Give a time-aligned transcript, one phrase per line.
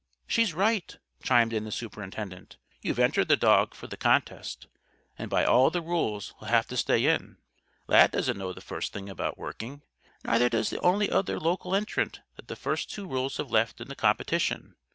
[0.25, 2.57] "She's right," chimed in the Superintendent.
[2.81, 4.65] "You've entered the dog for the contest,
[5.15, 7.63] and by all the rules he'll have to stay in it.
[7.91, 9.83] Lad doesn't know the first thing about 'working.'
[10.25, 13.89] Neither does the only other local entrant that the first two rules have left in
[13.89, 14.73] the competition.